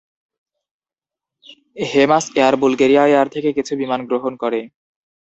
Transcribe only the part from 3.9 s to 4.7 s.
গ্রহণ করে।